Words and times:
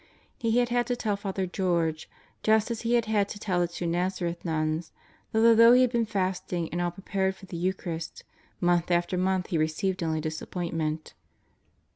He 0.39 0.57
had 0.57 0.69
had 0.69 0.87
to 0.87 0.95
tell 0.95 1.15
Father 1.15 1.45
George 1.45 2.09
just 2.41 2.71
as 2.71 2.81
he 2.81 2.95
had 2.95 3.05
had 3.05 3.29
to 3.29 3.39
tell 3.39 3.59
the 3.59 3.67
two 3.67 3.85
Nazareth 3.85 4.43
nuns 4.43 4.91
that 5.31 5.45
although 5.45 5.73
he 5.73 5.83
had 5.83 5.91
been 5.91 6.07
fasting 6.07 6.69
and 6.71 6.81
all 6.81 6.89
prepared 6.89 7.35
for 7.35 7.45
the 7.45 7.55
Eucharist, 7.55 8.23
month 8.59 8.89
after 8.89 9.15
month 9.15 9.49
he 9.51 9.59
received 9.59 10.01
only 10.01 10.19
disappointment. 10.19 11.13